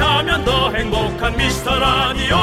[0.00, 2.36] 함께하면 더 행복한 미스터 라디오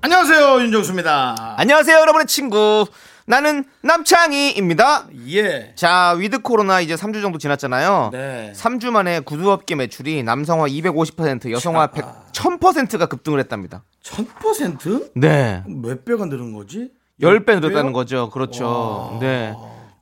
[0.00, 1.54] 안녕하세요 윤정수입니다.
[1.58, 2.86] 안녕하세요, 여러분의 친구.
[3.26, 5.08] 나는 남창희입니다.
[5.28, 5.72] 예.
[5.74, 8.10] 자, 위드 코로나 이제 3주 정도 지났잖아요.
[8.12, 8.52] 네.
[8.54, 13.82] 3주 만에 구두업계 매출이 남성화 250%, 여성화 100, 1000%가 급등을 했답니다.
[14.04, 15.10] 1000%?
[15.16, 15.64] 네.
[15.66, 16.90] 몇 배가 늘은 거지?
[17.20, 18.30] 10배 늘었다는 거죠.
[18.30, 19.18] 그렇죠.
[19.20, 19.54] 네.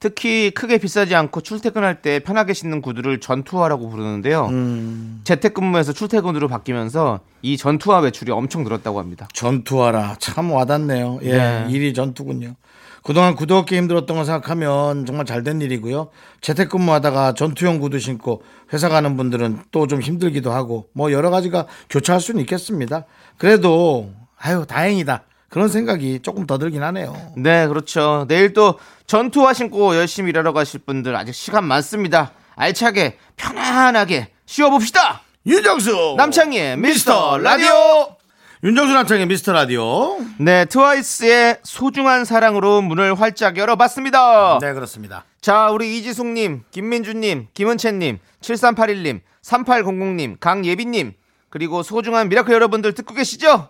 [0.04, 4.48] 특히 크게 비싸지 않고 출퇴근할 때 편하게 신는 구두를 전투화라고 부르는데요.
[4.50, 5.22] 음.
[5.24, 9.26] 재택근무에서 출퇴근으로 바뀌면서 이 전투화 매출이 엄청 늘었다고 합니다.
[9.32, 11.20] 전투하라 참 와닿네요.
[11.22, 11.66] 예, 네.
[11.70, 12.54] 일이 전투군요.
[13.02, 16.10] 그동안 구두업계 힘들었던 거 생각하면 정말 잘된 일이고요.
[16.42, 18.42] 재택근무하다가 전투용 구두 신고
[18.74, 23.06] 회사 가는 분들은 또 좀 힘들기도 하고 뭐 여러 가지가 교차할 수는 있겠습니다.
[23.38, 27.14] 그래도 아유 다행이다 그런 생각이 조금 더 들긴 하네요.
[27.36, 28.24] 네, 그렇죠.
[28.28, 32.32] 내일 또 전투화 신고 열심히 일하러 가실 분들 아직 시간 많습니다.
[32.56, 35.22] 알차게 편안하게 쉬어봅시다.
[35.46, 38.16] 윤정수 남창희의 미스터 라디오.
[38.62, 40.18] 윤정수 남창의 미스터 라디오.
[40.38, 44.58] 네, 트와이스의 소중한 사랑으로 문을 활짝 열어봤습니다.
[44.60, 45.24] 네 그렇습니다.
[45.42, 51.12] 자, 우리 이지숙님, 김민주님, 김은채님, 7381님, 3800님, 강예빈님,
[51.50, 53.68] 그리고 소중한 미라클 여러분들 듣고 계시죠?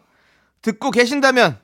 [0.62, 1.58] 듣고 계신다면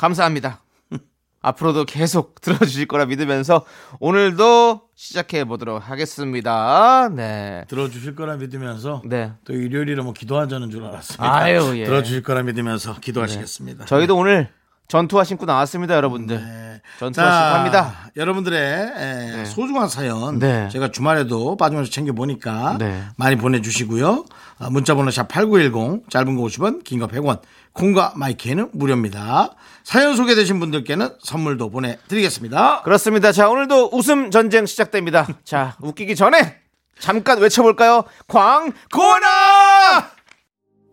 [0.00, 0.62] 감사합니다.
[1.42, 3.66] 앞으로도 계속 들어주실 거라 믿으면서
[3.98, 7.10] 오늘도 시작해 보도록 하겠습니다.
[7.14, 7.64] 네.
[7.68, 9.32] 들어주실 거라 믿으면서 네.
[9.44, 11.34] 또 일요일이라 뭐 기도하자는 줄 알았습니다.
[11.34, 11.84] 아유, 예.
[11.84, 13.84] 들어주실 거라 믿으면서 기도하시겠습니다.
[13.84, 14.48] 저희도 오늘
[14.90, 16.36] 전투화 신고 나왔습니다, 여러분들.
[16.36, 16.80] 네.
[16.98, 18.10] 전투화 신고 합니다.
[18.16, 20.68] 여러분들의 에, 소중한 사연 네.
[20.70, 23.04] 제가 주말에도 빠짐없이 챙겨 보니까 네.
[23.16, 24.24] 많이 보내주시고요.
[24.58, 27.40] 아, 문자번호 샵 #8910 짧은 거 50원, 긴 거 100원,
[27.72, 29.50] 콩과 마이케이는 무료입니다.
[29.84, 32.82] 사연 소개되신 분들께는 선물도 보내드리겠습니다.
[32.82, 33.30] 그렇습니다.
[33.30, 35.26] 자, 오늘도 웃음 전쟁 시작됩니다.
[35.44, 36.56] 자, 웃기기 전에
[36.98, 38.02] 잠깐 외쳐볼까요?
[38.26, 39.69] 광고나!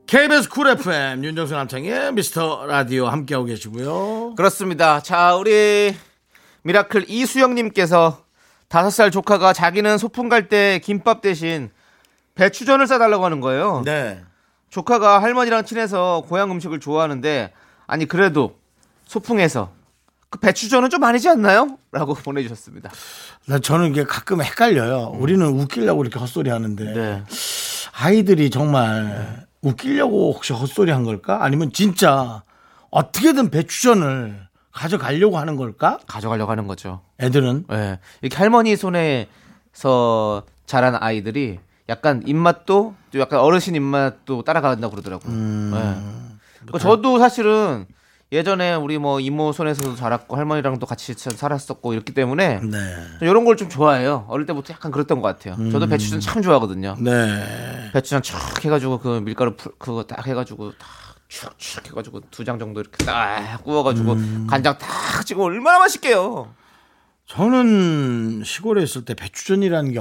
[0.08, 4.36] KBS 쿨 FM 윤정수 남창희의 미스터 라디오 함께하고 계시고요.
[4.36, 5.02] 그렇습니다.
[5.02, 5.94] 자, 우리
[6.64, 8.24] 미라클 이수영님께서
[8.70, 11.70] 다섯 살 조카가 자기는 소풍 갈 때 김밥 대신
[12.36, 13.82] 배추전을 싸달라고 하는 거예요.
[13.84, 14.22] 네.
[14.70, 17.52] 조카가 할머니랑 친해서 고향 음식을 좋아하는데
[17.86, 18.58] 아니 그래도
[19.08, 19.72] 소풍에서
[20.30, 21.78] 그 배추전은 좀 아니지 않나요?
[21.92, 22.92] 라고 보내주셨습니다.
[23.46, 25.16] 나 저는 이게 가끔 헷갈려요.
[25.18, 27.24] 우리는 웃기려고 이렇게 헛소리 하는데 네.
[27.94, 31.44] 아이들이 정말 웃기려고 혹시 헛소리 한 걸까?
[31.44, 32.44] 아니면 진짜
[32.90, 36.00] 어떻게든 배추전을 가져가려고 하는 걸까?
[36.08, 37.02] 가져가려고 하는 거죠.
[37.20, 38.00] 애들은 예.
[38.22, 41.60] 이렇게 할머니 손에서 자란 아이들이
[41.90, 45.76] 약간 입맛도 또 약간 어르신 입맛도 따라간다고 그러더라고요.
[45.76, 45.96] 예.
[46.72, 47.86] 그 저도 사실은
[48.32, 52.78] 예전에 우리 뭐 이모 손에서도 자랐고 할머니랑도 같이 참 살았었고 이렇기 때문에 네.
[53.22, 54.26] 이런 걸 좀 좋아해요.
[54.28, 55.72] 어릴 때부터 약간 그랬던 것 같아요.
[55.72, 56.98] 저도 배추전 참 좋아하거든요.
[57.00, 57.90] 네.
[57.94, 60.74] 배추전 촥 해가지고 그 밀가루 풀, 그거 딱 해가지고
[61.30, 64.18] 탁촥촥 해가지고 두 장 정도 이렇게 딱 구워가지고
[64.48, 66.54] 간장 딱 찍어 얼마나 맛있게요.
[67.28, 70.00] 저는 시골에 있을 때 배추전이라는 게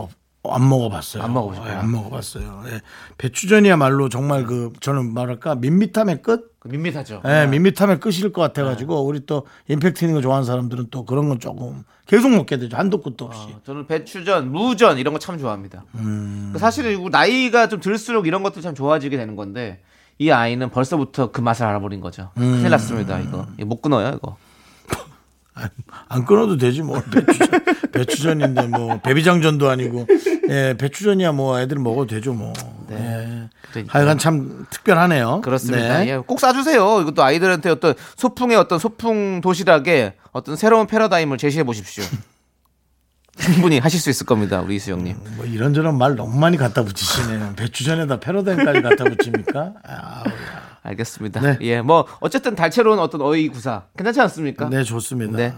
[0.52, 1.22] 안 먹어봤어요.
[1.22, 1.72] 안 먹어보셨어요?
[1.72, 2.62] 예, 안 먹어봤어요.
[2.68, 2.80] 예.
[3.18, 6.58] 배추전이야말로 정말 그 저는 말할까 밋밋함의 끝?
[6.58, 7.22] 그 밋밋하죠.
[7.26, 11.38] 예, 밋밋함의 끝일 것 같아가지고 우리 또 임팩트 있는 거 좋아하는 사람들은 또 그런 건
[11.40, 12.76] 조금 계속 먹게 되죠.
[12.76, 13.40] 한도 끝도 없이.
[13.52, 15.84] 어, 저는 배추전, 무전 이런 거 참 좋아합니다.
[16.58, 19.82] 사실은 이거 나이가 좀 들수록 이런 것도 참 좋아지게 되는 건데
[20.18, 22.30] 이 아이는 벌써부터 그 맛을 알아버린 거죠.
[22.34, 23.18] 큰일 났습니다.
[23.20, 24.14] 이거 이거 못 끊어요.
[24.16, 24.36] 이거.
[25.56, 25.70] 안,
[26.08, 27.48] 안 끊어도 되지 뭐 배추전,
[27.92, 30.06] 배추전인데 뭐 배비장전도 아니고
[30.50, 32.53] 예 배추전이야 뭐 애들 먹어도 되죠 뭐
[32.91, 33.48] 예.
[33.72, 33.98] 그러니까.
[33.98, 35.98] 하여간 참 특별하네요 그렇습니다.
[35.98, 36.10] 네.
[36.10, 37.00] 예, 꼭 싸주세요.
[37.00, 42.04] 이것도 아이들한테 어떤 소풍의 어떤 소풍 도시락에 어떤 새로운 패러다임을 제시해 보십시오.
[43.38, 45.16] 충분히 하실 수 있을 겁니다, 우리 이수영님.
[45.36, 50.24] 뭐 이런저런 말 너무 많이 갖다 붙이시네요 배추전에다 패러다임까지 갖다 붙입니까 아우,
[50.86, 51.41] 알겠습니다.
[51.41, 51.59] 네.
[51.62, 54.68] 예, 뭐 어쨌든 다채로운 어떤 어휘 구사 괜찮지 않습니까?
[54.68, 55.54] 네 좋습니다 네.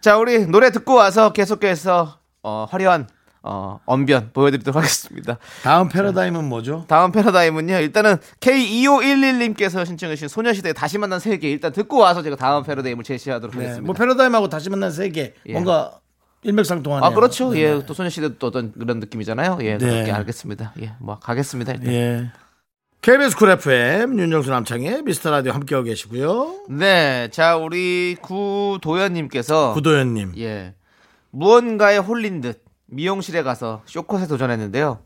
[0.00, 3.08] 자, 우리 노래 듣고 와서 계속해서 어, 화려한
[3.48, 5.38] 어, 언변 보여드리도록 하겠습니다.
[5.62, 7.78] 다음 패러다임은 뭐죠 다음 패러다임은요.
[7.78, 13.62] 일단은 K2511님께서 신청해주신 소녀시대 다시 만난 세계 일단 듣고 와서 제가 다음 패러다임을 제시하도록 네,
[13.62, 13.86] 하겠습니다.
[13.86, 15.52] 뭐 패러다임하고 다시 만난 세계 예.
[15.52, 16.00] 뭔가
[16.42, 17.08] 일맥상통하네요.
[17.08, 17.52] 아 그렇죠.
[17.52, 17.60] 네.
[17.60, 19.58] 예, 또 소녀시대 또 어떤 그런 느낌이잖아요.
[19.62, 19.78] 예, 네.
[19.78, 20.72] 그렇게 알겠습니다.
[20.82, 21.72] 예, 뭐 가겠습니다.
[21.74, 21.92] 일단.
[21.92, 22.30] 예.
[23.06, 26.64] KBS 쿨 FM 윤정수 남창희의 미스터 라디오 함께하고 계시고요.
[26.68, 30.32] 네, 자 우리 구도현님께서 구도현님.
[30.38, 30.74] 예
[31.30, 34.98] 무언가에 홀린 듯 미용실에 가서 숏컷에 도전했는데요.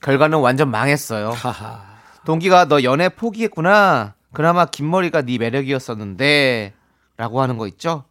[0.00, 1.30] 결과는 완전 망했어요.
[1.30, 1.82] 하하.
[2.24, 4.14] 동기가 너 연애 포기했구나.
[4.32, 6.74] 그나마 긴 머리가 네 매력이었었는데
[7.16, 8.04] 라고 하는 거 있죠.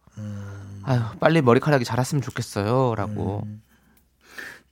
[0.82, 3.46] 아유 빨리 머리카락이 자랐으면 좋겠어요.라고.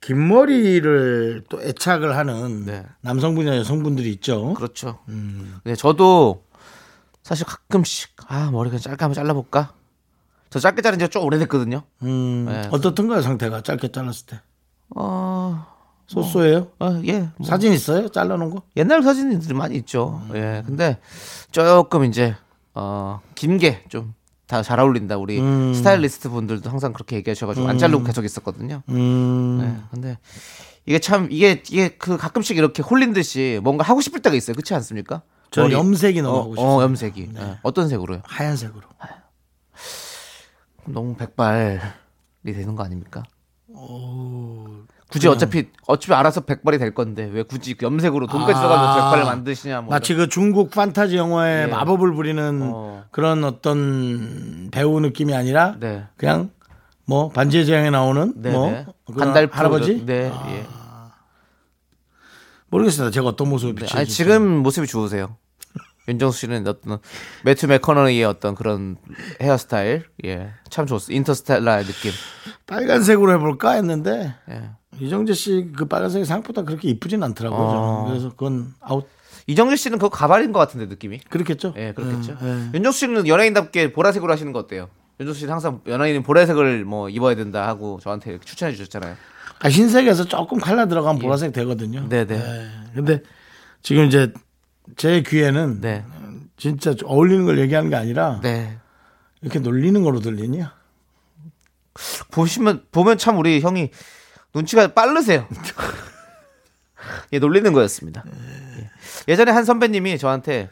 [0.01, 2.85] 긴 머리를 또 애착을 하는 네.
[3.01, 4.53] 남성분이나 여성분들이 있죠.
[4.53, 4.99] 그렇죠.
[5.63, 6.43] 네, 저도
[7.23, 9.73] 사실 가끔씩 아 머리가 짧게 한번 잘라볼까.
[10.49, 11.81] 저 짧게 자른 지가 좀 오래됐거든요.
[12.03, 12.67] 음, 네.
[12.71, 14.39] 어떻던가요 상태가 짧게 잘랐을 때?
[14.95, 15.65] 어,
[16.05, 16.69] 소소해요?
[16.79, 17.29] 어, 예.
[17.35, 18.07] 뭐 사진 있어요?
[18.07, 18.61] 잘라놓은 거?
[18.77, 20.21] 옛날 사진들이 많이 있죠.
[20.33, 20.63] 예.
[20.65, 20.99] 근데
[21.51, 22.35] 조금 이제
[22.73, 24.13] 어, 긴 게 좀
[24.47, 25.17] 다 잘 어울린다.
[25.17, 25.73] 우리 음.
[25.73, 28.81] 스타일리스트 분들도 항상 그렇게 얘기하셔가지고 안 자르고 계속 있었거든요.
[28.89, 29.83] 음, 네.
[29.91, 30.17] 근데
[30.85, 34.53] 이게 참 이게 이게 그 가끔씩 이렇게 홀린 듯이 뭔가 하고 싶을 때가 있어요.
[34.55, 35.21] 그렇지 않습니까?
[35.51, 36.67] 저는 머리- 염색이 너무 어, 하고 싶어요.
[36.77, 37.29] 어, 염색이.
[37.37, 37.57] 예.
[37.61, 38.21] 어떤 색으로요?
[38.23, 38.81] 하얀색으로.
[40.85, 41.79] 너무 백발이
[42.45, 43.23] 되는 거 아닙니까?
[45.09, 48.61] 굳이 어차피 어차피 알아서 백발이 될 건데 왜 굳이 그 염색으로 돈까지 아.
[48.61, 51.67] 써가지고 백발을 만드시냐 뭐 마치 그 중국 판타지 영화에 예.
[51.67, 53.05] 마법을 부리는 어.
[53.11, 56.05] 그런 어떤 배우 느낌이 아니라 네.
[56.17, 56.51] 그냥
[57.05, 58.85] 뭐 반지의 제왕에 나오는 네, 뭐 네.
[59.17, 60.65] 간달프 할아버지 네, 아, 예.
[62.69, 63.11] 모르겠습니다.
[63.11, 63.81] 제가 어떤 모습을 네.
[63.81, 65.37] 비치는지 아니 지금 모습이 좋으세요.
[66.09, 66.99] 윤정수 씨는 어떤
[67.43, 68.97] 매튜 맥커너의 어떤 그런
[69.41, 71.17] 헤어스타일, 예, 참 좋습니다.
[71.17, 72.11] 인터스텔라의 느낌.
[72.65, 74.69] 빨간색으로 해볼까 했는데 예.
[74.99, 77.59] 이정재 씨 그 빨간색이 생각보다 그렇게 이쁘진 않더라고요.
[77.61, 78.05] 어.
[78.07, 79.07] 그래서 그건 아웃
[79.47, 81.19] 이정재 씨는 그거 가발인 것 같은데 느낌이.
[81.29, 81.73] 그렇겠죠.
[81.77, 82.37] 예, 그렇겠죠.
[82.41, 82.69] 예, 예.
[82.73, 84.89] 윤정수 씨는 연예인답게 보라색으로 하시는 거 어때요?
[85.19, 89.15] 윤정수 씨는 항상 연예인은 보라색을 뭐 입어야 된다 하고 저한테 이렇게 추천해 주셨잖아요.
[89.59, 92.07] 아, 흰색에서 조금 칼라 들어가면 보라색 되거든요.
[92.09, 92.35] 네, 네.
[92.35, 92.67] 예.
[92.93, 93.21] 근데
[93.81, 94.33] 지금 이제
[94.97, 96.03] 제 귀에는 네.
[96.57, 98.77] 진짜 어울리는 걸 얘기하는 게 아니라 네.
[99.41, 100.73] 이렇게 놀리는 거로 들리냐?
[102.31, 103.91] 보시면 보면 참 우리 형이
[104.57, 105.47] 눈치가 빠르세요.
[107.31, 108.23] 예, 놀리는 거였습니다.
[108.27, 108.89] 예.
[109.27, 110.69] 예전에 한 선배님이 저한테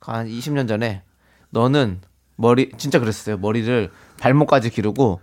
[0.00, 1.02] 한 20년 전에
[1.50, 2.00] 너는
[2.36, 3.36] 머리 진짜 그랬어요.
[3.36, 3.90] 머리를
[4.20, 5.20] 발목까지 기르고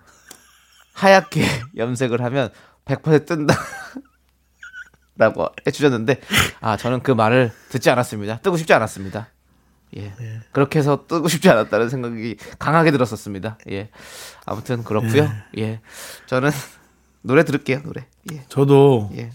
[0.94, 1.44] 하얗게
[1.78, 2.50] 염색을 하면
[2.86, 3.56] 100% 뜬다.
[5.16, 6.22] 라고 해주셨는데
[6.60, 8.40] 아 저는 그 말을 듣지 않았습니다.
[8.40, 9.28] 뜨고 싶지 않았습니다.
[9.96, 10.12] 예.
[10.52, 13.60] 그렇게 해서 뜨고 싶지 않았다는 생각이 강하게 들었었습니다.
[13.70, 13.90] 예.
[14.46, 15.30] 아무튼 그렇고요.
[15.60, 15.82] 예.
[16.26, 16.50] 저는
[17.24, 17.82] 노래 들을게요.
[17.84, 18.06] 노래.
[18.32, 18.44] 예.
[18.50, 19.32] 저도 예.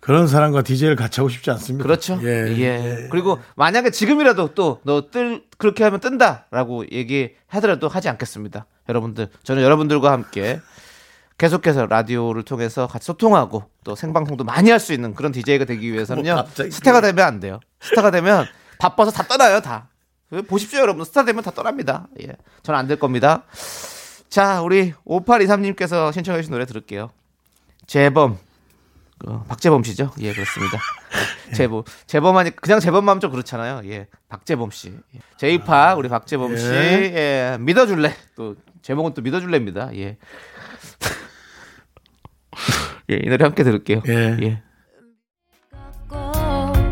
[0.00, 1.82] 그런 사람과 DJ를 같이 하고 싶지 않습니다.
[1.82, 2.18] 그렇죠.
[2.22, 2.46] 예.
[2.58, 3.08] 예.
[3.10, 8.66] 그리고 만약에 지금이라도 또 너 뜰 그렇게 하면 뜬다라고 얘기하더라도 하지 않겠습니다.
[8.88, 10.60] 여러분들 저는 여러분들과 함께
[11.38, 16.34] 계속해서 라디오를 통해서 같이 소통하고 또 생방송도 많이 할 수 있는 그런 DJ가 되기 위해서는요.
[16.34, 17.60] 뭐 스타가 되면 안 돼요.
[17.80, 18.46] 스타가 되면
[18.78, 19.88] 바빠서 다 떠나요, 다.
[20.48, 21.04] 보십시오, 여러분.
[21.04, 22.06] 스타 되면 다 떠납니다.
[22.22, 22.32] 예.
[22.62, 23.44] 저는 안 될 겁니다.
[24.34, 27.12] 자, 우리 5823님께서 신청해 주신 노래 들을게요.
[27.86, 28.36] 재범.
[29.28, 30.10] 어, 박재범 씨죠?
[30.18, 30.80] 예, 그렇습니다.
[31.54, 31.84] 재범.
[32.08, 33.82] 재범하니 그냥 재범만 하면 좀 그렇잖아요.
[33.84, 34.08] 예.
[34.28, 34.92] 박재범 씨.
[35.14, 35.20] 예.
[35.36, 36.66] 제이파 우리 박재범 씨.
[36.66, 37.58] 예.
[37.60, 38.12] 믿어 줄래.
[38.34, 39.94] 또 제목은 또 믿어 줄래입니다.
[39.94, 40.18] 예.
[43.10, 44.02] 예, 이 노래 함께 들을게요.
[44.08, 44.36] 예.
[44.42, 44.62] 예.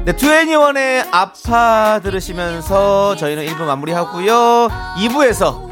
[0.04, 4.68] 네, 투애니원의 아파 들으시면서 저희는 1부 마무리하고요.
[4.98, 5.71] 2부에서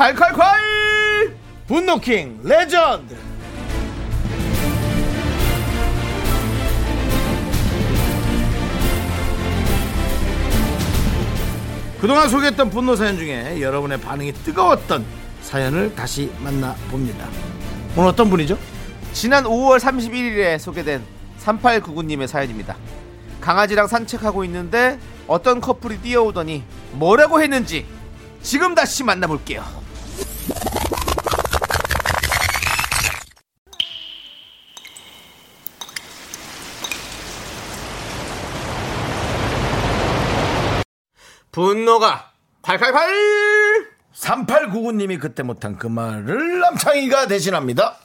[0.00, 1.34] 콸콸콸!
[1.66, 3.14] 분노킹 레전드
[12.00, 15.04] 그동안 소개했던 분노 사연 중에 여러분의 반응이 뜨거웠던
[15.42, 17.28] 사연을 다시 만나봅니다
[17.94, 18.56] 오늘 어떤 분이죠?
[19.12, 21.02] 지난 5월 31일에 소개된
[21.40, 22.74] 3899님의 사연입니다.
[23.42, 27.84] 강아지랑 산책하고 있는데 어떤 커플이 뛰어오더니 뭐라고 했는지
[28.40, 29.79] 지금 다시 만나볼게요.
[41.52, 42.30] 분노가
[42.62, 47.96] 팔팔팔 3899님이 그때 못한 그 말을 남창희가 대신합니다.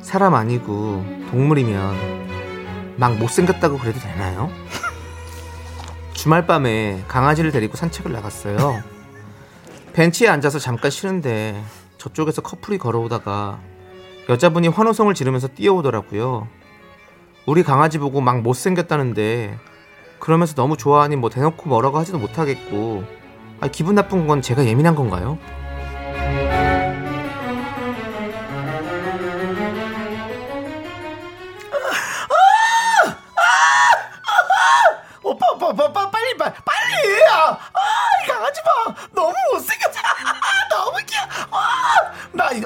[0.00, 4.50] 사람 아니고 동물이면 막 못생겼다고 그래도 되나요?
[6.14, 8.97] 주말 밤에 강아지를 데리고 산책을 나갔어요.
[9.92, 11.62] 벤치에 앉아서 잠깐 쉬는데
[11.98, 13.58] 저쪽에서 커플이 걸어오다가
[14.28, 16.48] 여자분이 환호성을 지르면서 뛰어오더라고요.
[17.46, 19.58] 우리 강아지 보고 막 못생겼다는데
[20.18, 23.04] 그러면서 너무 좋아하니 뭐 대놓고 뭐라고 하지도 못하겠고
[23.60, 25.38] 아, 기분 나쁜 건 제가 예민한 건가요?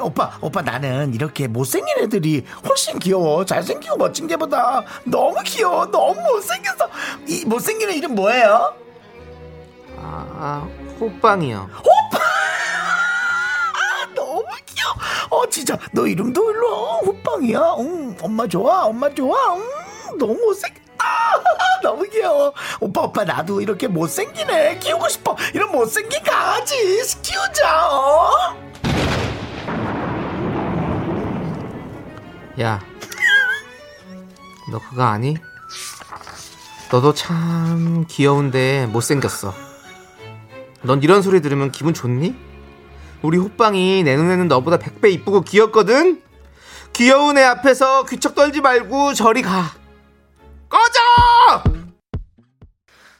[0.01, 3.45] 오빠, 오빠, 나는 이렇게 못생긴 애들이 훨씬 귀여워.
[3.45, 5.87] 잘생기고 멋진 게보다 너무 귀여워.
[5.91, 6.89] 너무 못생겼어.
[7.27, 8.75] 이 못생긴 애 이름 뭐예요?
[9.99, 10.67] 아,
[11.01, 11.71] 호빵이요.
[13.75, 14.95] 아, 너무 귀여워.
[15.31, 16.97] 어, 진짜, 너 이름도 일로 와.
[16.99, 17.75] 호빵이야.
[17.79, 19.55] 응, 엄마 좋아, 엄마 좋아.
[19.57, 20.83] 응, 너무 못생겼다.
[21.83, 22.53] 너무 귀여워.
[22.81, 25.37] 오빠, 오빠, 나도 이렇게 못생긴 애 키우고 싶어.
[25.55, 26.77] 이런 못생긴 강아지
[27.23, 28.72] 키우자, 어?
[32.61, 32.81] 야,
[34.71, 35.37] 너 그거 아니?
[36.91, 39.55] 너도 참 귀여운데 못생겼어.
[40.83, 42.35] 넌 이런 소리 들으면 기분 좋니?
[43.23, 46.21] 우리 호빵이 내 눈에는 너보다 100배 이쁘고 귀엽거든?
[46.93, 49.71] 귀여운 애 앞에서 귀척 떨지 말고 저리 가.
[50.69, 51.01] 꺼져!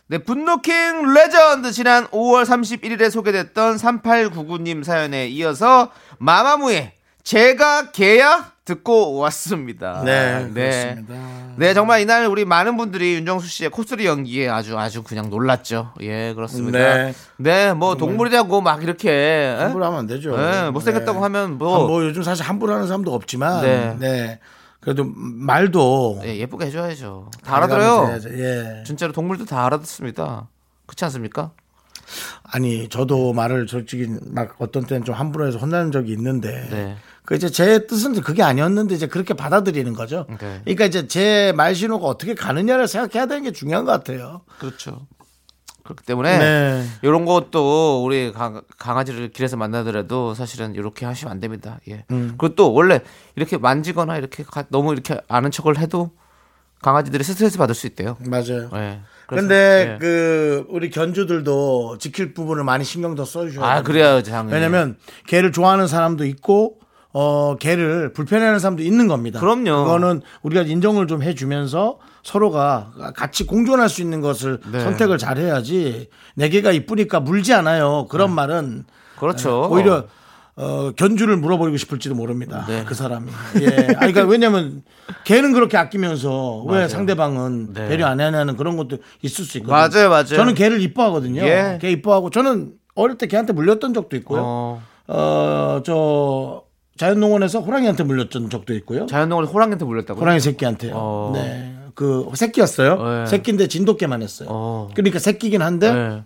[0.09, 10.03] 네, 분노킹 레전드 지난 5월 31일에 소개됐던 3899님 사연에 이어서 마마무의 쟤가 걔야 듣고 왔습니다.
[10.05, 10.71] 네, 네.
[10.71, 11.15] 그렇습니다.
[11.57, 15.93] 네, 정말 이날 우리 많은 분들이 윤정수 씨의 코스리 연기에 아주 아주 그냥 놀랐죠.
[16.01, 16.79] 예, 그렇습니다.
[16.79, 17.15] 네.
[17.39, 19.57] 네, 뭐 동물이라고 막 이렇게 예?
[19.59, 20.37] 함부로 하면 안 되죠.
[20.37, 21.23] 네, 못생겼다고 네.
[21.23, 23.97] 하면 아, 뭐, 뭐 요즘 사실 함부로 하는 사람도 없지만, 네.
[23.99, 24.41] 네.
[24.79, 27.31] 그래도 말도 예, 예쁘게 해줘야죠.
[27.45, 28.19] 다 알아들어요.
[28.31, 28.83] 예.
[28.85, 30.49] 진짜로 동물도 다 알아듣습니다.
[30.87, 31.53] 그렇지 않습니까?
[32.43, 36.97] 아니 저도 말을 솔직히 막 어떤 때는 좀 함부로 해서 혼나는 적이 있는데 네.
[37.25, 40.27] 그 이제 제 뜻은 그게 아니었는데 이제 그렇게 받아들이는 거죠.
[40.41, 40.61] 네.
[40.65, 44.43] 그러니까 이제 제 말 신호가 어떻게 가느냐를 생각해야 되는 게 중요한 것 같아요.
[44.59, 45.07] 그렇죠.
[45.85, 46.85] 그렇기 때문에 네.
[47.03, 51.79] 이런 것도 우리 강, 강아지를 길에서 만나더라도 사실은 이렇게 하시면 안 됩니다.
[51.89, 52.05] 예.
[52.11, 52.35] 음.
[52.39, 53.01] 그리고 또 원래
[53.37, 56.11] 이렇게 만지거나 이렇게 가- 너무 이렇게 아는 척을 해도
[56.83, 58.17] 강아지들이 스트레스 받을 수 있대요.
[58.21, 58.71] 맞아요.
[58.75, 59.01] 예.
[59.29, 59.99] 근데 예.
[60.01, 63.85] 그 우리 견주들도 지킬 부분을 많이 신경 더 써주셔야 아 돼요.
[63.85, 64.53] 그래야지 당연히.
[64.53, 66.79] 왜냐면 개를 좋아하는 사람도 있고
[67.13, 69.39] 어 개를 불편해하는 사람도 있는 겁니다.
[69.39, 69.85] 그럼요.
[69.85, 74.81] 그거는 우리가 인정을 좀 해주면서 서로가 같이 공존할 수 있는 것을 네.
[74.81, 78.07] 선택을 잘 해야지 내 개가 이쁘니까 물지 않아요.
[78.09, 78.85] 그런 말은
[79.19, 79.69] 그렇죠.
[79.71, 80.05] 오히려
[80.55, 82.67] 어, 견주를 물어버리고 싶을지도 모릅니다.
[82.69, 82.85] 네.
[82.87, 83.31] 그 사람이.
[83.63, 83.67] 예.
[83.97, 84.83] 아니, 그러니까 왜냐면
[85.25, 86.89] 걔는 그렇게 아끼면서 왜 맞아요.
[86.89, 87.89] 상대방은 네.
[87.89, 89.75] 배려 안 하냐는 그런 것도 있을 수 있거든요.
[89.77, 90.27] 맞아요, 맞아요.
[90.27, 91.43] 저는 걔를 이뻐하거든요.
[91.43, 91.79] 예.
[91.81, 94.43] 걔 이뻐하고 저는 어릴 때 걔한테 물렸던 적도 있고요.
[94.45, 96.65] 어, 어, 저
[96.97, 99.07] 자연농원에서 호랑이한테 물렸던 적도 있고요.
[99.07, 100.21] 자연동물 호랑이한테 물렸다고.
[100.21, 100.93] 호랑이 새끼한테요.
[100.95, 101.31] 어.
[101.35, 101.75] 네.
[101.95, 103.03] 그 새끼였어요.
[103.03, 103.27] 네.
[103.27, 104.49] 새끼인데 진돗개만 했어요.
[104.51, 104.89] 어.
[104.95, 106.23] 그러니까 새끼긴 한데 네.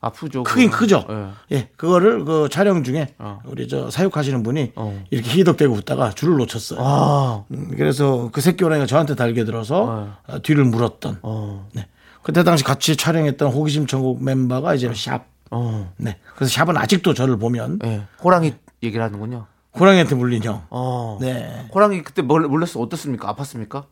[0.00, 0.42] 아프죠.
[0.42, 0.78] 크긴 그거.
[0.78, 1.06] 크죠.
[1.50, 1.56] 예.
[1.56, 3.40] 예, 그거를 그 촬영 중에 어.
[3.46, 5.02] 우리 저 사육하시는 분이 어.
[5.10, 6.78] 이렇게 희덕대고 웃다가 줄을 놓쳤어요.
[6.82, 7.44] 아.
[7.52, 11.20] 음, 그래서 그 새끼 호랑이가 저한테 달게 들어서 어, 뒤를 물었던.
[11.22, 11.68] 어.
[11.72, 11.86] 네.
[12.22, 15.24] 그때 당시 같이 촬영했던 호기심 천국 멤버가 이제 샵.
[15.50, 15.92] 어.
[15.96, 16.18] 네.
[16.36, 18.02] 그래서 샵은 아직도 저를 보면 예.
[18.22, 19.46] 호랑이 얘기를 하는군요.
[19.78, 20.62] 호랑이한테 물린 형.
[20.70, 21.18] 어.
[21.20, 21.66] 네.
[21.74, 23.34] 호랑이 그때 뭘 물렸어 어떻습니까?
[23.34, 23.84] 아팠습니까?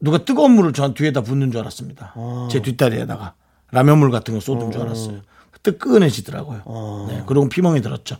[0.00, 2.14] 누가 뜨거운 물을 저 뒤에다 붓는 줄 알았습니다.
[2.50, 3.34] 제 뒷다리에다가
[3.72, 5.20] 라면물 같은 거 쏟은 줄 알았어요.
[5.62, 7.06] 뜨끈해지더라고요.
[7.08, 7.22] 네.
[7.26, 8.16] 그리고 피멍이 들었죠.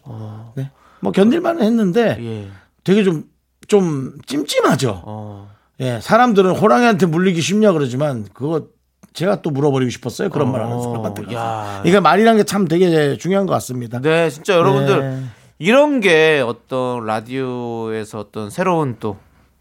[0.57, 0.71] 네.
[1.01, 2.49] 뭐 견딜만은 했는데 예.
[2.85, 3.25] 되게 좀,
[3.67, 5.03] 좀 찜찜하죠.
[5.07, 5.51] 어.
[5.81, 5.99] 예.
[6.03, 8.67] 사람들은 호랑이한테 물리기 쉽냐 그러지만 그거
[9.15, 10.29] 제가 또 물어버리고 싶었어요.
[10.29, 11.23] 그런 말 하는 사람한테.
[11.25, 14.01] 그러니까 말이란 게 참 되게 중요한 것 같습니다.
[14.01, 15.23] 네, 진짜 여러분들 네.
[15.61, 19.19] 이런 게 어떤 라디오에서 어떤 새로운 또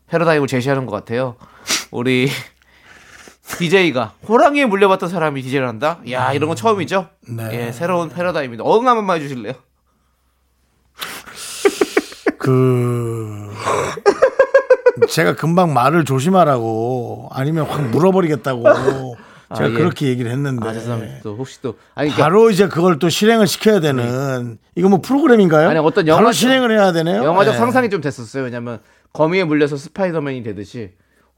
[0.07, 1.35] 패러다임을 제시하는 것 같아요.
[1.91, 2.29] 우리
[3.57, 5.99] DJ가 호랑이에 물려봤던 사람이 DJ를 한다?
[6.09, 7.09] 야, 이런 건 처음이죠?
[7.27, 7.49] 네.
[7.67, 8.63] 예, 새로운 패러다임입니다.
[8.63, 9.53] 어응 한 번만 해주실래요?
[12.37, 13.51] 그
[15.09, 18.63] 제가 금방 말을 조심하라고 아니면 확 물어버리겠다고
[19.55, 19.73] 제가 예.
[19.73, 21.19] 그렇게 얘기를 했는데 아, 죄송합니다.
[21.23, 25.69] 또 혹시 또 아니 그러니까 바로 이제 그걸 또 실행을 시켜야 되는 이거 뭐 프로그램인가요?
[25.69, 26.31] 아니, 어떤 영화죠.
[26.33, 27.23] 실행을 해야 되네요.
[27.23, 27.57] 영화적 네.
[27.57, 28.43] 상상이 좀 됐었어요.
[28.43, 28.79] 왜냐면
[29.13, 30.91] 거미에 물려서 스파이더맨이 되듯이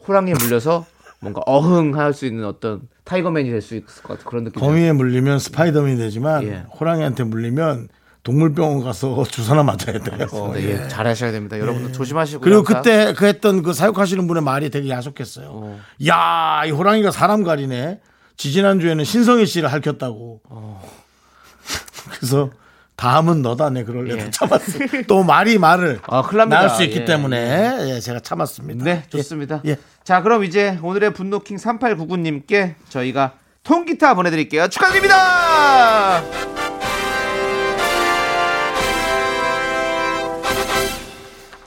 [0.07, 0.85] 호랑이에 물려서
[1.21, 4.59] 뭔가 어흥할 수 있는 어떤 타이거맨이 될 수 있을 것 같은 그런 느낌.
[4.59, 6.63] 거미에 물리면 스파이더맨이 되지만 예.
[6.79, 7.87] 호랑이한테 물리면
[8.23, 10.27] 동물병원 가서 주사나 맞아야 돼요.
[10.31, 11.59] 어, 예, 잘하셔야 됩니다.
[11.59, 12.41] 여러분들 조심하시고.
[12.41, 15.79] 그리고 그때 그 했던 그 사육하시는 분의 말이 되게 야속했어요.
[16.07, 17.99] 야, 이 호랑이가 사람 가리네.
[18.37, 20.41] 지지난주에는 신성희 씨를 할켰다고.
[22.11, 22.49] 그래서
[22.95, 24.29] 다음은 너다 네 그럴래 예.
[24.29, 25.03] 참았어요.
[25.07, 26.21] 또 말이 말을 아.
[26.47, 28.83] 낳을 수 있기 예, 때문에 예, 제가 참았습니다.
[28.83, 29.61] 네, 좋습니다.
[29.65, 29.77] 예.
[30.03, 34.67] 자, 그럼 이제 오늘의 분노킹 3899님께 저희가 통기타 보내드릴게요.
[34.67, 36.21] 축하드립니다!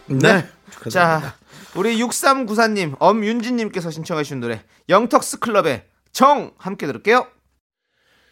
[0.07, 0.47] 네.
[0.91, 1.35] 자,
[1.75, 7.27] 우리 6394님, 엄윤진님께서 신청하신 노래, 영턱스 클럽의 정, 함께 들을게요.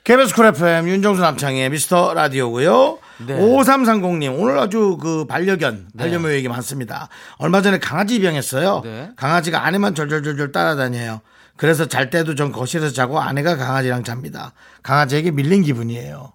[0.05, 2.99] KBS 쿨 FM 윤정수 남창의 미스터 라디오고요.
[3.27, 3.39] 네.
[3.39, 7.09] 5330님 오늘 아주 그 반려견 반려묘 얘기 많습니다.
[7.39, 8.81] 얼마 전에 강아지 입양했어요.
[8.83, 9.11] 네.
[9.15, 11.21] 강아지가 아내만 절절절절 따라다녀요.
[11.57, 14.55] 그래서 잘 때도 전 거실에서 자고 아내가 강아지랑 잡니다.
[14.83, 16.33] 강아지에게 밀린 기분이에요.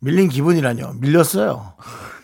[0.00, 0.94] 밀린 기분이라뇨.
[0.94, 1.74] 밀렸어요.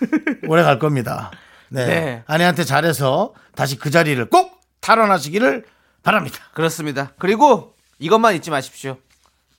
[0.48, 1.30] 오래 갈 겁니다.
[1.70, 1.86] 네.
[1.86, 2.22] 네.
[2.26, 5.64] 아내한테 잘해서 다시 그 자리를 꼭 탈환하시기를
[6.02, 6.38] 바랍니다.
[6.52, 7.12] 그렇습니다.
[7.18, 8.96] 그리고 이것만 잊지 마십시오.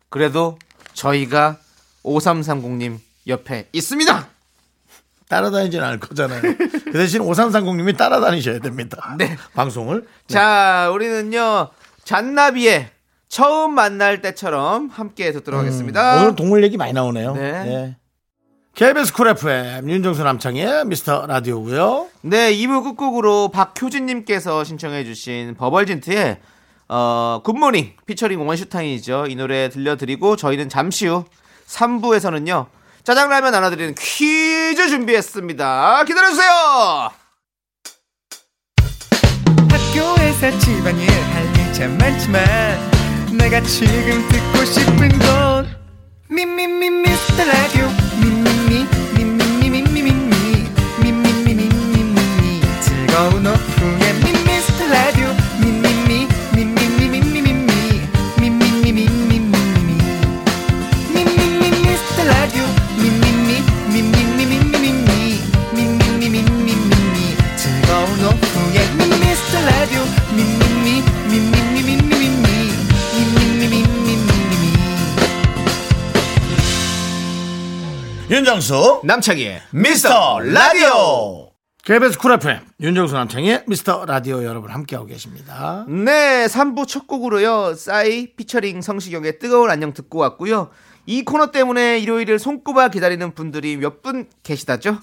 [0.09, 0.57] 그래도
[0.93, 1.57] 저희가
[2.03, 4.27] 5330님 옆에 있습니다.
[5.29, 6.41] 따라다니지는 않을 거잖아요.
[6.41, 9.15] 그 대신 5330님이 따라다니셔야 됩니다.
[9.17, 9.37] 네.
[9.53, 10.05] 방송을.
[10.27, 11.69] 자, 우리는요,
[12.03, 12.89] 잔나비의
[13.29, 16.17] 처음 만났을 때처럼 함께 듣도록 하겠습니다.
[16.17, 17.35] 음, 오늘 동물 얘기 많이 나오네요.
[17.35, 17.95] 네.
[18.75, 22.07] KBS 쿨 FM 윤정수 남창희의 미스터 라디오고요.
[22.21, 26.39] 네, 2부 끝곡으로 박효진님께서 신청해주신 버벌진트의
[26.87, 29.25] 어, 굿모닝 피처링 원슈타인이죠.
[29.29, 31.25] 이 노래 들려드리고 저희는 잠시 후
[31.67, 32.67] 3부에서는요
[33.03, 36.03] 짜장라면 나눠드리는 퀴즈 준비했습니다.
[36.05, 37.11] 기다려주세요.
[39.69, 42.91] 학교에서 집안일 할일참 많지만
[43.37, 45.67] 내가 지금 듣고 싶은 건
[46.29, 48.00] 미미미 미스터 라디오
[78.31, 81.49] 윤정수 남창희의 미스터 라디오.
[81.83, 85.85] KBS 쿨 FM 윤정수 남창희의 미스터 라디오 여러분 함께하고 계십니다.
[85.89, 87.73] 네, 3부 첫 곡으로요.
[87.75, 90.69] 싸이 피처링 성시경의 뜨거운 안녕 듣고 왔고요.
[91.07, 94.99] 이 코너 때문에 일요일을 손꼽아 기다리는 분들이 몇 분 계시다죠?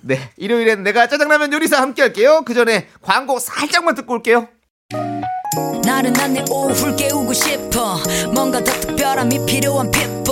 [0.00, 2.42] 네, 일요일엔 내가 짜장라면 요리사 함께 할게요.
[2.44, 4.48] 그 전에 광고 살짝만 듣고 올게요.
[5.84, 7.98] 나른한 내 오후를 깨우고 싶어
[8.34, 10.31] 뭔가 더 특별함이 필요한 people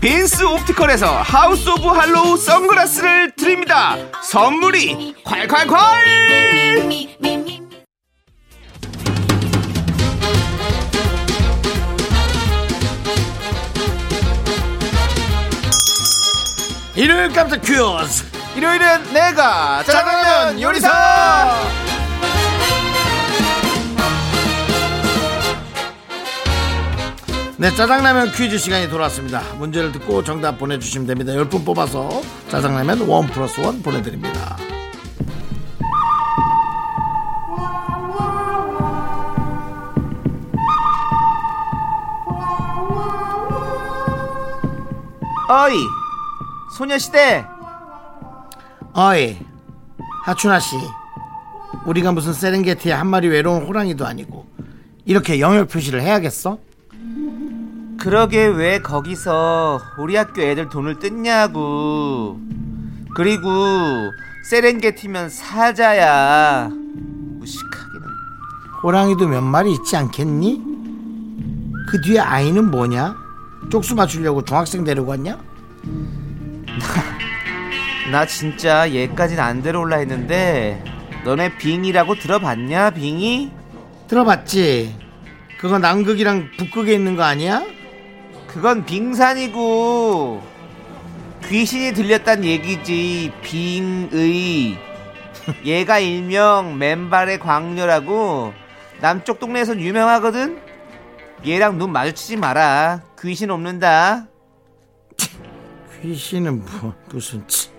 [0.00, 3.96] 빈스 옵티컬에서 하우스 오브 할로우 선글라스를 드립니다.
[4.22, 7.08] 선물이 콸콸콸.
[16.94, 18.24] 일요일 깜짝 퀴즈.
[18.56, 21.54] 일요일은 내가 짜장라면 요리사
[27.60, 29.42] 네, 짜장라면 퀴즈 시간이 돌아왔습니다.
[29.56, 31.32] 문제를 듣고 정답 보내주시면 됩니다.
[31.32, 32.08] 10분 뽑아서
[32.48, 34.56] 짜장라면 원 플러스 원 보내드립니다.
[45.50, 45.74] 어이
[46.76, 47.44] 소녀시대
[48.92, 49.36] 어이,
[50.26, 50.76] 하춘아 씨.
[51.86, 54.46] 우리가 무슨 세렝게티의 한 마리 외로운 호랑이도 아니고
[55.04, 56.67] 이렇게 영역 표시를 해야겠어?
[57.98, 62.38] 그러게 왜 거기서 우리 학교 애들 돈을 뜯냐고
[63.14, 63.48] 그리고
[64.48, 68.06] 세렝게티면 사자야 무식하기는
[68.84, 70.62] 호랑이도 몇 마리 있지 않겠니?
[71.88, 73.16] 그 뒤에 아이는 뭐냐?
[73.70, 75.36] 쪽수 맞추려고 중학생 데리고 왔냐?
[78.12, 80.84] 나 진짜 얘까진 안 데려올라 했는데
[81.24, 83.50] 너네 빙이라고 들어봤냐 빙이?
[84.06, 84.96] 들어봤지?
[85.58, 87.77] 그거 남극이랑 북극에 있는 거 아니야?
[88.48, 90.42] 그건 빙산이고
[91.46, 93.32] 귀신이 들렸단 얘기지.
[93.42, 94.78] 빙의.
[95.64, 98.52] 얘가 일명 맨발의 광녀라고
[99.00, 100.60] 남쪽 동네에선 유명하거든.
[101.46, 103.02] 얘랑 눈 마주치지 마라.
[103.20, 104.26] 귀신 없는다.
[106.02, 107.70] 귀신은 뭐 무슨 치.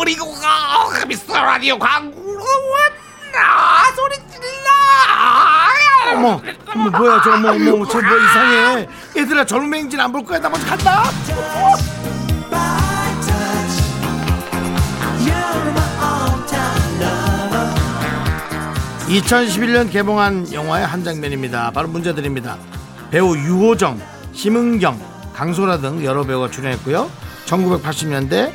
[0.00, 3.92] 우리가 미스터 라디오 광고 왔나?
[3.96, 4.47] 소리 질러
[6.18, 6.42] 어머,
[6.74, 8.88] 어머 뭐야 저 어머 어머 저뭐 이상해.
[9.16, 11.04] 얘들아 젊은 행진 안 볼 거야 나 먼저 간다.
[19.08, 21.70] 2011년 개봉한 영화의 한 장면입니다.
[21.70, 22.58] 바로 문제 드립니다.
[23.10, 23.98] 배우 유호정,
[24.32, 25.00] 심은경,
[25.34, 27.10] 강소라 등 여러 배우가 출연했고요.
[27.46, 28.52] 1980년대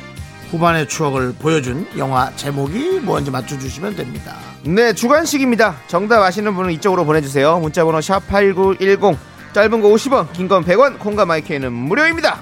[0.54, 4.36] 후반의 추억을 보여준 영화 제목이 뭔지 맞춰주시면 됩니다.
[4.62, 5.74] 네, 주관식입니다.
[5.88, 7.58] 정답 아시는 분은 이쪽으로 보내주세요.
[7.58, 9.16] 문자번호 샵8910,
[9.52, 12.40] 짧은 거 50원, 긴 건 100원, 콩과 마이크는 무료입니다.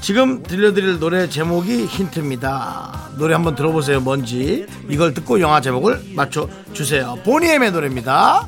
[0.00, 3.10] 지금 들려드릴 노래 제목이 힌트입니다.
[3.18, 4.00] 노래 한번 들어보세요.
[4.00, 7.18] 뭔지 이걸 듣고 영화 제목을 맞춰주세요.
[7.24, 8.46] 보니엠의 노래입니다.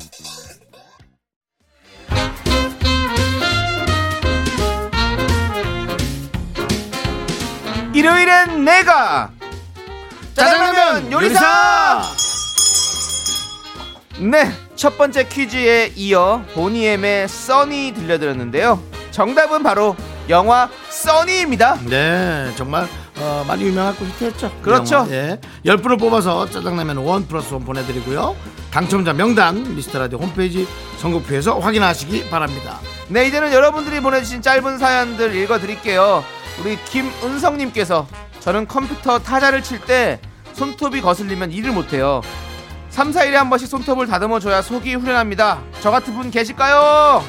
[8.01, 9.29] 일요일엔 내가
[10.33, 12.01] 짜장라면 요리사!
[14.17, 18.81] 네, 첫 번째 퀴즈에 이어 보니엠의 써니 들려드렸는데요.
[19.11, 19.95] 정답은 바로
[20.29, 21.77] 영화 써니입니다.
[21.85, 22.87] 네, 정말
[23.19, 24.49] 어, 많이 유명하고 히트했죠.
[24.49, 25.05] 그 그렇죠.
[25.11, 28.35] 예, 10분을 뽑아서 짜장라면 원 플러스 원 보내드리고요.
[28.71, 32.79] 당첨자 명단 미스터라디오 홈페이지 선곡표에서 확인하시기 바랍니다.
[33.09, 36.23] 네, 이제는 여러분들이 보내주신 짧은 사연들 읽어드릴게요.
[36.59, 38.07] 우리 김은성님께서
[38.39, 40.19] 저는 컴퓨터 타자를 칠 때
[40.53, 42.21] 손톱이 거슬리면 일을 못해요.
[42.89, 45.61] 3, 4일에 한 번씩 손톱을 다듬어줘야 속이 후련합니다.
[45.79, 47.23] 저 같은 분 계실까요?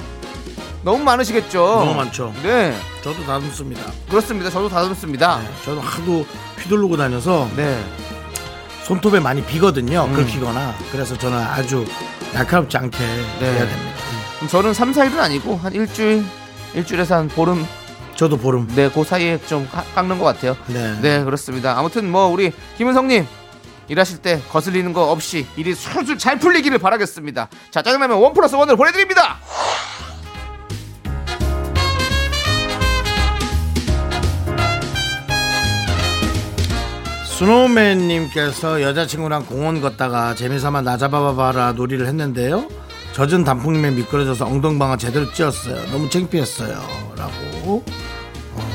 [0.82, 1.58] 너무 많으시겠죠?
[1.60, 2.34] 너무 많죠.
[2.42, 3.80] 네, 저도 다듬습니다.
[4.08, 4.50] 그렇습니다.
[4.50, 5.38] 저도 다듬습니다.
[5.38, 6.26] 네, 저도 하도
[6.58, 7.80] 휘두르고 다녀서 네.
[8.82, 10.04] 손톱에 많이 비거든요.
[10.06, 10.12] 음.
[10.14, 10.74] 긁히거나.
[10.90, 11.86] 그래서 저는 아주
[12.32, 13.46] 날카롭지 않게 네.
[13.52, 13.92] 해야 됩니다.
[14.36, 16.24] 그럼 저는 3, 4일은 아니고 한 일주일,
[16.74, 17.64] 일주일에서 한 보름,
[18.16, 18.68] 저도 보름.
[18.74, 20.56] 네, 그 사이에 좀 깎- 깎는 것 같아요.
[20.68, 20.98] 네.
[21.00, 23.26] 네 그렇습니다 아무튼 뭐 우리 김은성님
[23.88, 28.76] 일하실 때 거슬리는 거 없이 일이 술술 잘 풀리기를 바라겠습니다 자 짜장라면 원 플러스 원을
[28.76, 29.38] 보내드립니다
[37.52, 42.68] 스노우맨님께서 여자친구랑 공원 걷다가 재미삼아 나 잡아봐라 놀이를 했는데요.
[43.12, 45.90] 젖은 단풍잎에 미끄러져서 엉덩방아 제대로 찧었어요.
[45.90, 46.74] 너무 창피했어요.
[47.16, 47.84] 라고.
[48.54, 48.70] 어,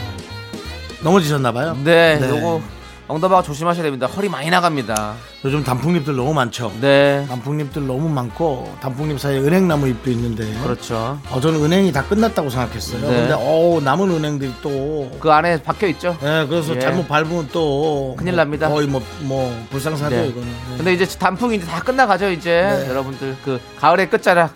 [1.04, 1.78] 넘어지셨나봐요.
[1.84, 2.62] 네, 요거
[3.08, 5.13] 엉덩이가 조심하셔야 됩니다 허리 많이 나갑니다
[5.46, 6.72] 요즘 단풍잎들 너무 많죠.
[6.82, 12.50] 네 단풍잎들 너무 많고 단풍잎 사이에 은행나무 잎도 있는데 그렇죠 어, 저는 은행이 다 끝났다고
[12.50, 13.02] 생각했어요.
[13.02, 13.08] 네.
[13.08, 16.80] 근데 어 남은 은행들이 또 그 안에 박혀 있죠 네, 그래서 예.
[16.80, 18.67] 잘못 밟으면 또 큰일 뭐 납니다.
[18.70, 20.28] 거의 뭐, 뭐 불상사죠 네.
[20.28, 20.48] 이거는.
[20.48, 20.78] 네.
[20.78, 22.89] 근데 이제 단풍이 이제 다 끝나가죠 이제 네.
[22.89, 24.54] 여러분들 그 가을의 끝자락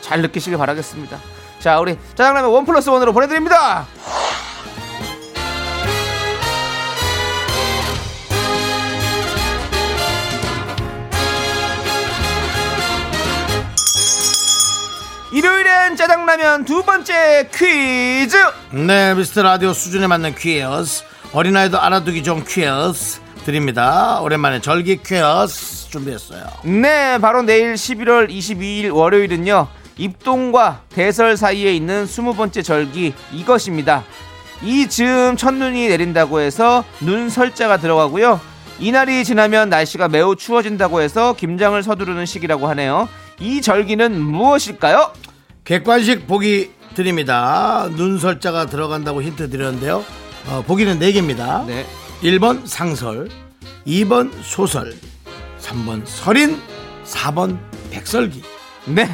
[0.00, 1.18] 잘 느끼시길 바라겠습니다
[1.58, 3.86] 자 우리 짜장라면 원 플러스 원으로 보내드립니다
[15.90, 18.36] 일요일엔 짜장라면 두 번째 퀴즈
[18.72, 21.04] 네, 미스터 라디오 수준에 맞는 퀴어스.
[21.32, 24.20] 어린아이도 알아두기 좋은 퀴어스 드립니다.
[24.20, 26.44] 오랜만에 절기 퀴어스 준비했어요.
[26.64, 29.68] 네, 바로 내일 11월 22일 월요일은요.
[29.96, 34.04] 입동과 대설 사이에 있는 20번째 절기 이것입니다.
[34.62, 38.40] 이 즈음 첫눈이 내린다고 해서 눈 설자가 들어가고요.
[38.78, 43.08] 이날이 지나면 날씨가 매우 추워진다고 해서 김장을 서두르는 시기라고 하네요.
[43.40, 45.12] 이 절기는 무엇일까요?
[45.70, 47.88] 객관식 보기 드립니다.
[47.94, 50.04] 눈설자가 들어간다고 힌트 드렸는데요.
[50.48, 51.64] 어, 보기는 4개입니다.
[51.64, 51.86] 네.
[52.24, 53.28] 1번 상설,
[53.86, 54.92] 2번 소설,
[55.60, 56.60] 3번 설인,
[57.04, 57.56] 4번
[57.92, 58.42] 백설기.
[58.86, 59.08] 네.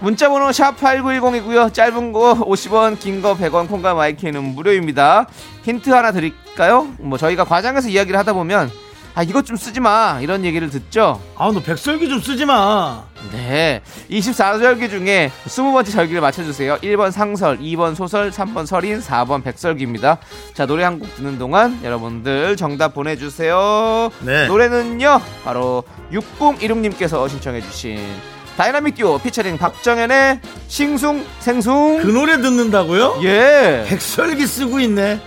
[0.00, 1.72] 문자번호 샵 8910이고요.
[1.72, 5.28] 짧은 거 50원, 긴 거 100원, 콩과 마이크는 무료입니다.
[5.62, 6.92] 힌트 하나 드릴까요?
[6.98, 8.68] 뭐 저희가 과장해서 이야기를 하다 보면
[9.16, 11.20] 아 이것 좀 쓰지 마 이런 얘기를 듣죠.
[11.36, 13.04] 아, 너 백설기 좀 쓰지 마.
[13.30, 13.80] 네.
[14.10, 16.78] 24절기 중에 20번째 절기를 맞춰주세요.
[16.78, 20.18] 1번 상설, 2번 소설, 3번 설인, 4번 백설기입니다.
[20.54, 24.10] 자, 노래 한 곡 듣는 동안 여러분들 정답 보내주세요.
[24.20, 24.46] 네.
[24.48, 27.98] 노래는요, 바로 6016님께서 신청해주신
[28.56, 32.02] 다이나믹 듀오 피처링 박정현의 싱숭 생숭.
[32.02, 33.20] 그 노래 듣는다고요?
[33.22, 33.84] 예.
[33.88, 35.20] 백설기 쓰고 있네.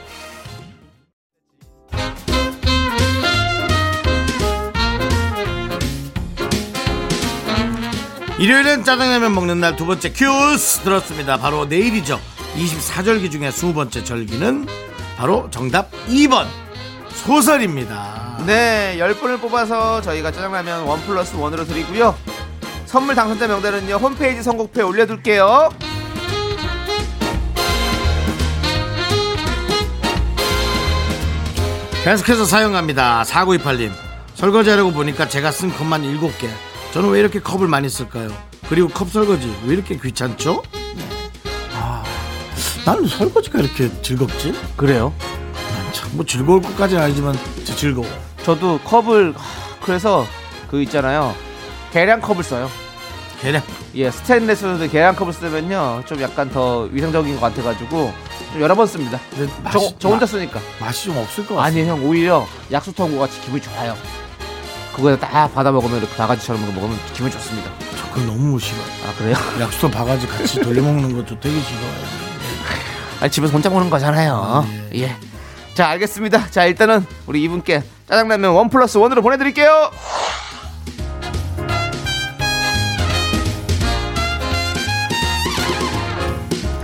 [8.39, 11.37] 일요일엔 짜장라면 먹는 날 두 번째 퀴즈 들었습니다.
[11.37, 12.19] 바로 내일이죠.
[12.55, 14.67] 24절기 중에 20번째 절기는
[15.17, 16.45] 바로 정답 2번
[17.09, 18.37] 소설입니다.
[18.45, 22.15] 네, 10분을 뽑아서 저희가 짜장라면 원 플러스 원으로 드리고요.
[22.85, 25.69] 선물 당첨자 명단은요, 홈페이지 선곡표에 올려둘게요.
[32.03, 33.23] 계속해서 사용합니다.
[33.23, 33.91] 4928님.
[34.35, 36.47] 설거지하려고 보니까 제가 쓴 컵만 7개.
[36.97, 38.29] 저는 왜 이렇게 컵을 많이 쓸까요?
[38.69, 40.63] 그리고 컵 설거지 왜 이렇게 귀찮죠?
[41.75, 42.03] 아,
[42.87, 44.55] 나는 설거지가 이렇게 즐겁지?
[44.75, 45.13] 그래요?
[45.93, 48.07] 참, 뭐 즐거울 것까지는 아니지만 즐거워.
[48.41, 50.25] 저도 컵을 하, 그래서
[50.71, 51.35] 그 있잖아요
[51.93, 52.67] 계량 컵을 써요
[53.41, 53.61] 계량.
[53.93, 58.11] 예 스테인레스 계량 컵을 쓰면요 좀 약간 더 위생적인 것 같아가지고
[58.53, 61.53] 좀 여러 번 씁니다 근데 저, 맛이, 저 혼자 마- 쓰니까 맛이 좀 없을 것
[61.57, 61.67] 같아.
[61.67, 63.95] 아니 형 오히려 약수통고 같이 기분이 좋아요
[64.97, 68.79] 그거에 딱 받아 먹으면 이렇게 바가지처럼 먹으면 기분이 좋습니다 저 그거 너무 싫어.
[69.05, 69.35] 아 그래요?
[69.61, 71.91] 약수터 바가지 같이 돌려 먹는 것도 되게 싫어요.
[73.21, 75.15] 아니 집에서 혼자 먹는 거잖아요 예.
[75.75, 79.91] 자 알겠습니다 자 일단은 우리 이분께 짜장라면 원 플러스 원으로 보내드릴게요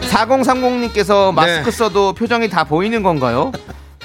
[0.10, 1.72] 4030님께서 마스크 네.
[1.72, 3.52] 써도 표정이 다 보이는 건가요?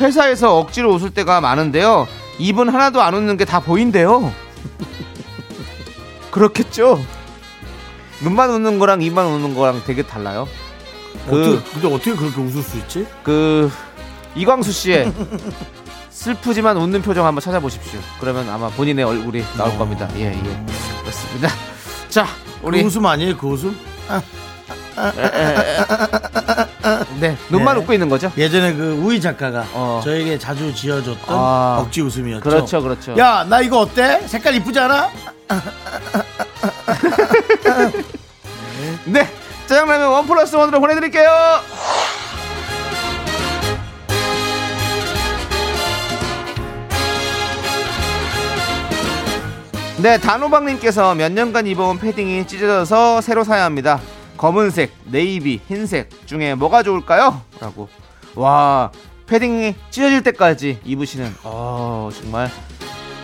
[0.01, 2.07] 회사에서 억지로 웃을 때가 많은데요.
[2.39, 4.33] 입은 하나도 안 웃는 게 다 보인대요.
[6.31, 7.03] 그렇겠죠?
[8.23, 10.47] 눈만 웃는 거랑 입만 웃는 거랑 되게 달라요.
[11.29, 13.07] 그, 어떻게, 근데 어떻게 그렇게 웃을 수 있지?
[13.23, 13.71] 그
[14.35, 15.13] 이광수 씨의
[16.11, 18.01] 슬프지만 웃는 표정 한번 찾아보십시오.
[18.21, 20.09] 그러면 아마 본인의 얼굴이 나올 겁니다.
[20.17, 20.67] 예, 예.
[21.01, 21.49] 그렇습니다.
[22.09, 22.27] 자,
[22.63, 23.37] 우리 그 웃음 아니에요?
[23.37, 23.77] 그 웃음?
[27.21, 27.83] 네, 눈만 네.
[27.83, 28.31] 웃고 있는 거죠?
[28.37, 30.01] 예전에 그 우희 작가가 어.
[30.03, 31.79] 저에게 자주 지어줬던 아.
[31.81, 32.43] 억지 웃음이었죠.
[32.43, 33.17] 그렇죠, 그렇죠.
[33.19, 34.23] 야, 나 이거 어때?
[34.27, 35.11] 색깔 이쁘지 않아?
[39.07, 39.27] 네,
[39.67, 41.29] 짜장라면 원 플러스 원으로 보내드릴게요.
[50.01, 54.01] 네, 단호박님께서 몇 년간 입어온 패딩이 찢어져서 새로 사야 합니다.
[54.39, 57.43] 검은색, 네이비, 흰색 중에 뭐가 좋을까요?
[57.61, 57.89] 라고.
[58.35, 58.91] 와,
[59.27, 62.51] 패딩이 찢어질 때까지 입으시는, 어, 정말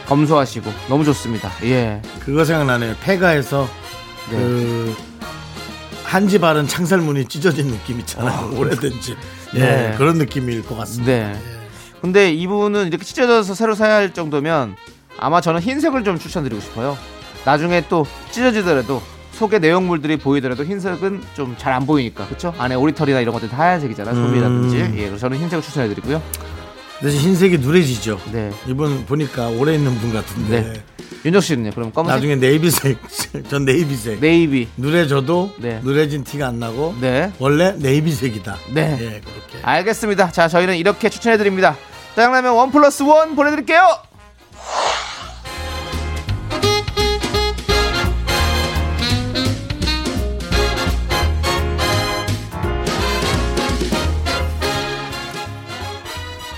[0.07, 1.51] 검소하시고 너무 좋습니다.
[1.63, 2.03] 예.
[2.21, 2.95] 그거 생각나네요.
[3.03, 3.67] 폐가에서
[4.31, 4.37] 네.
[4.37, 4.95] 그
[6.05, 8.55] 한지 바른 창살문이 찢어진 느낌 있잖아요.
[8.59, 9.17] 오래된 집.
[9.55, 9.95] 예, 네.
[9.97, 11.13] 그런 느낌일 것 같습니다.
[11.13, 11.41] 네.
[12.03, 14.77] 근데 이분은 이렇게 찢어져서 새로 사야 할 정도면
[15.17, 16.99] 아마 저는 흰색을 좀 추천드리고 싶어요.
[17.45, 19.01] 나중에 또 찢어지더라도
[19.35, 22.55] 속에 내용물들이 보이더라도 흰색은 좀 잘 안 보이니까 그렇죠?
[22.59, 24.15] 안에 오리털이나 이런 것들 다 하얀색이잖아 요.
[24.15, 24.77] 소미라든지.
[24.77, 24.95] 음.
[24.97, 26.23] 예, 그래서 저는 흰색을 추천해드리고요.
[27.01, 28.19] 대신 흰색이 누래지죠.
[28.33, 28.51] 네.
[28.67, 30.61] 이분 보니까 오래 있는 분 같은데.
[30.61, 30.83] 네.
[31.25, 31.71] 윤정 씨는요?
[31.73, 32.99] 그럼 검은색, 나중에 navy색,
[33.51, 34.21] 전 navy색.
[34.21, 34.69] navy.
[34.77, 35.81] 누래져도 네.
[35.83, 37.33] 누래진 티가 안 나고 네.
[37.39, 38.57] 원래 navy색이다.
[38.75, 38.99] 네.
[39.01, 39.59] 예, 그렇게.
[39.63, 40.31] 알겠습니다.
[40.31, 41.77] 자, 저희는 이렇게 추천해 드립니다.
[42.15, 43.81] 짜장라면 one plus one 보내드릴게요.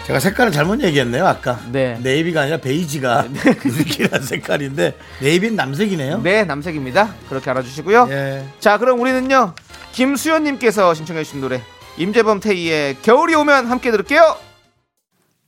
[0.06, 1.58] 제가 색깔을 잘못 얘기했네요, 아까.
[1.72, 1.98] 네.
[2.00, 3.24] 네이비가 아니라 베이지가
[3.64, 6.22] 누리끼리한 색깔인데 네이비는 남색이네요.
[6.22, 7.12] 네, 남색입니다.
[7.28, 8.06] 그렇게 알아주시고요.
[8.10, 8.46] 예.
[8.60, 9.54] 자, 그럼 우리는요.
[9.90, 11.60] 김수현님께서 신청해주신 노래
[11.96, 14.36] 임재범 태희의 겨울이 오면 함께 들을게요.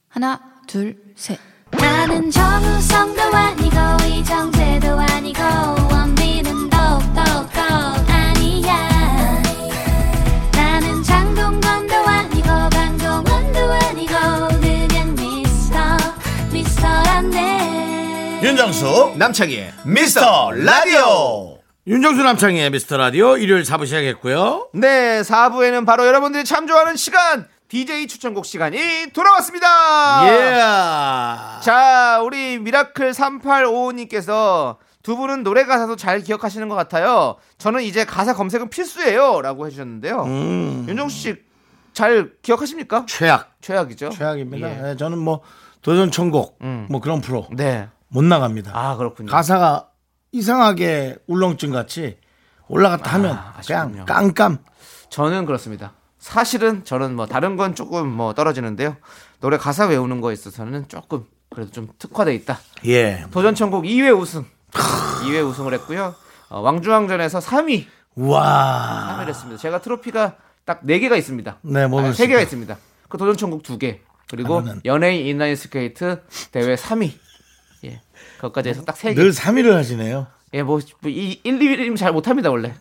[0.09, 1.38] 하나, 둘, 셋.
[1.71, 3.77] 나는 정우성도 아니고
[4.09, 5.88] 이정재도 아니고
[18.49, 26.45] 윤정수 남창희의 미스터 라디오 윤정수 남창희의 미스터 라디오 일요일 4부 시작했고요 네 4부에는 바로 여러분들이
[26.45, 29.67] 참 좋아하는 시간 DJ 추천곡 시간이 돌아왔습니다
[30.29, 37.37] 예 자, 우리 미라클 3855님께서 두 분은 노래 가사도 잘 기억하시는 것 같아요.
[37.59, 39.41] 저는 이제 가사 검색은 필수예요.
[39.43, 40.23] 라고 해주셨는데요.
[40.25, 41.49] 음, 윤정수 씨
[41.93, 43.07] 잘 기억하십니까?
[43.09, 44.11] 최악 최악이죠.
[44.11, 44.91] 최악입니다 예.
[44.93, 45.41] 예, 저는 뭐
[45.83, 46.87] 도전 천곡 음.
[46.89, 47.89] 뭐 그런 프로 네.
[48.09, 49.31] 못 나갑니다 아, 그렇군요.
[49.31, 49.88] 가사가
[50.33, 52.18] 이상하게 울렁증 같이
[52.68, 53.55] 올라갔다 하면 아.
[53.66, 54.59] 그냥 깜깜
[55.11, 55.92] 저는 그렇습니다.
[56.18, 58.97] 사실은 저는 뭐 다른 건 조금 뭐 떨어지는데요.
[59.40, 62.59] 노래 가사 외우는 거에 있어서는 조금 그래도 좀 특화돼 있다.
[62.87, 64.44] 예 도전 천곡 2회 우승.
[64.73, 66.14] 2회 우승을 했고요.
[66.51, 67.87] 어, 왕중왕전에서 3위.
[68.16, 69.59] 우와 3위를 했습니다.
[69.61, 71.59] 제가 트로피가 딱 4개가 있습니다.
[71.62, 72.40] 네, 아, 3개가 있을까요?
[72.40, 72.77] 있습니다.
[73.09, 74.01] 그 도전천국 2개.
[74.29, 76.21] 그리고 연예인 인라인 스케이트
[76.53, 77.12] 대회 3위.
[78.38, 78.40] 예.
[78.40, 79.14] 그것까지 해서 딱 3개.
[79.16, 82.74] 늘 3위를 하시네요 예, 뭐, 뭐 이, 1, 2위는 잘 못합니다, 원래.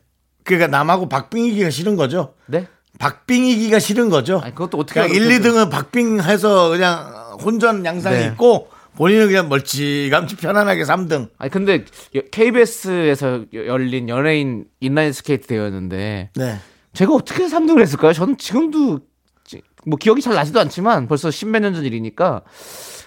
[0.43, 2.67] 그러니까 남하고 박빙이기가 싫은 거죠 네?
[2.99, 5.49] 박빙이기가 싫은 거죠 아니, 그것도 어떻게 그냥 1, 알아, 그것도.
[5.65, 8.25] 2등은 박빙해서 그냥 혼전 양상이 네.
[8.27, 11.83] 있고 본인은 그냥 멀찌감치 편안하게 3등 아니, 근데
[12.31, 16.57] KBS에서 열린 연예인 인라인 스케이트 대회였는데 네
[16.93, 18.13] 제가 어떻게 3등을 했을까요?
[18.13, 19.01] 저는 지금도
[19.43, 22.41] 지- 뭐 기억이 잘 나지도 않지만 벌써 십몇 년 전 일이니까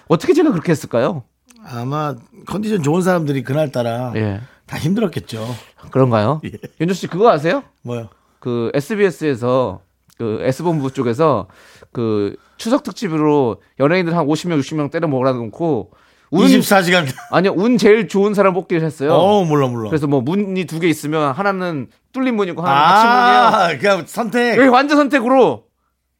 [0.07, 1.23] 어떻게 제가 그렇게 했을까요?
[1.65, 2.15] 아마
[2.47, 4.41] 컨디션 좋은 사람들이 그날따라 예.
[4.65, 5.45] 다 힘들었겠죠.
[5.91, 6.41] 그런가요?
[6.79, 7.63] 윤조 씨 그거 아세요?
[7.83, 8.09] 뭐요?
[8.39, 9.81] 그 SBS에서
[10.17, 11.47] 그 S본부 쪽에서
[11.91, 15.91] 그 추석 특집으로 연예인들 한 50명, 60명 때려 먹으라 놓고
[16.31, 17.05] 운 24시간.
[17.31, 19.13] 아니요 운 제일 좋은 사람 뽑기를 했어요.
[19.13, 19.89] 어, 몰라 몰라.
[19.89, 23.41] 그래서 뭐 문이 두 개 있으면 하나는 뚫린 문이고 하나는 닫힌 문이에요.
[23.41, 24.57] 아, 그냥 선택.
[24.57, 25.65] 여기 완전 선택으로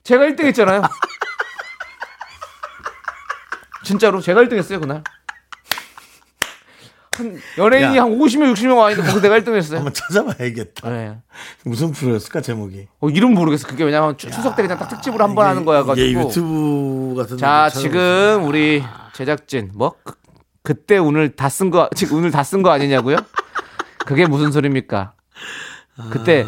[0.04, 0.82] 제가 1등 했잖아요.
[3.84, 5.04] 진짜로 제가 1등 했어요 그날.
[7.22, 8.04] 한 연예인이 야.
[8.04, 9.78] 한 50명, 60명 와 있는데 거기서 내가 1등 했어요.
[9.80, 10.90] 한번 찾아봐야겠다.
[10.90, 11.18] 네.
[11.64, 12.88] 무슨 프로였을까 제목이?
[13.00, 13.68] 어, 이름 모르겠어.
[13.68, 16.08] 그게 왜냐면 추- 추석 때 그냥 딱 특집으로 한 번 하는 거야 가지고.
[16.08, 17.38] 이게 유튜브 같은.
[17.38, 19.94] 자, 지금 우리 제작진 뭐
[20.64, 23.18] 그, 때 오늘 다 쓴 거 지금 오늘 다 쓴 거 아니냐고요?
[24.06, 25.14] 그게 무슨 소리입니까?
[26.12, 26.44] 그때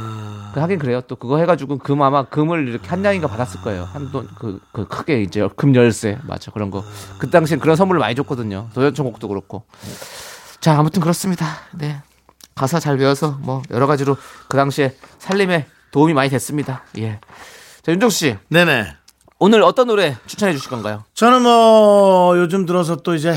[0.53, 1.01] 그 하긴 그래요.
[1.01, 3.85] 또 그거 해가지고 금 아마 금을 이렇게 한 양인가 받았을 거예요.
[3.91, 6.83] 한돈 그, 그 크게 이제 금 열쇠 맞아 그런 거.
[7.17, 8.69] 그 당시엔 그런 선물을 많이 줬거든요.
[8.75, 9.63] 도전천국도 그렇고.
[10.63, 11.45] 자 아무튼 그렇습니다.
[11.73, 11.97] 네
[12.55, 14.15] 가사 잘 배워서 뭐 여러 가지로
[14.47, 16.83] 그 당시에 살림에 도움이 많이 됐습니다.
[16.99, 17.19] 예.
[17.81, 18.87] 자 윤정 씨 네네.
[19.39, 21.03] 오늘 어떤 노래 추천해 주실 건가요?
[21.15, 23.35] 저는 뭐 요즘 들어서 또 이제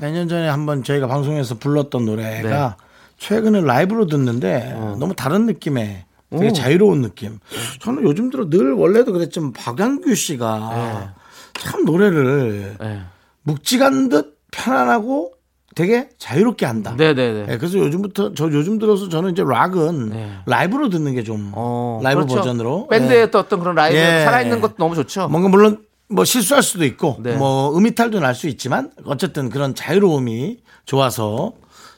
[0.00, 2.76] 몇 년 전에 한번 저희가 방송에서 불렀던 노래가
[3.18, 7.38] 최근에 라이브로 듣는데 너무 다른 느낌의 되게 자유로운 느낌.
[7.82, 11.14] 저는 요즘 들어 늘 원래도 그랬지만 박양규 씨가
[11.60, 13.02] 참 노래를 네.
[13.44, 15.34] 묵직한 듯 편안하고
[15.74, 16.94] 되게 자유롭게 한다.
[16.96, 17.46] 네네네.
[17.50, 20.30] 예, 그래서 요즘부터 저 요즘 들어서 저는 이제 락은 네.
[20.46, 22.36] 라이브로 듣는 게좀 어, 라이브 그렇죠.
[22.36, 23.26] 버전으로 밴드의 예.
[23.30, 24.22] 또 어떤 그런 라이브 예.
[24.24, 25.28] 살아있는 것도 너무 좋죠.
[25.28, 27.34] 뭔가 물론 뭐 실수할 수도 있고 네.
[27.36, 31.52] 뭐 음이탈도 날 수 있지만 어쨌든 그런 자유로움이 좋아서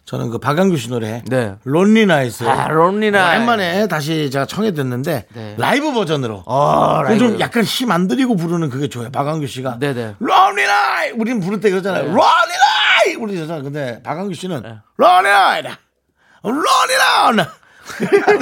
[0.05, 1.57] 저는 그 박완규 씨 노래 네.
[1.65, 3.37] Lonely Night 아, Lonely Night.
[3.37, 5.55] 오랜만에 다시 제가 청해 듣는데 네.
[5.59, 9.11] 라이브 버전으로 어, 그좀 약간 힘 안 들이고 부르는 그게 좋아요.
[9.11, 10.15] 박완규 씨가 네네.
[10.21, 12.03] Lonely Night 우리는 부를 때 그러잖아요.
[12.05, 12.09] 네.
[12.09, 13.63] Lonely Night 우리 그러잖아요.
[13.63, 15.63] 근데 박완규 씨는 Night Lonely Night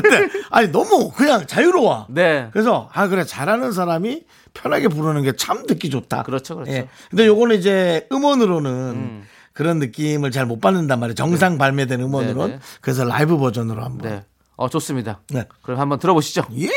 [0.00, 2.07] 근데 아니 너무 그냥 자유로워.
[2.09, 2.48] 네.
[2.53, 4.24] 그래서 아 그래 잘하는 사람이
[4.55, 6.22] 편하게 부르는 게 참 듣기 좋다.
[6.22, 6.72] 그렇죠, 그렇죠.
[6.72, 6.88] 예.
[7.11, 11.14] 근데 요거는 이제 음원으로는 그런 느낌을 잘 못 받는단 말이에요.
[11.14, 12.46] 정상 발매된 음원으로는.
[12.48, 12.61] 네, 네.
[12.81, 14.11] 그래서 라이브 버전으로 한번.
[14.11, 14.24] 네.
[14.57, 15.20] 어, 좋습니다.
[15.31, 15.44] 네.
[15.62, 16.44] 그럼 한번 들어보시죠.
[16.59, 16.68] 예.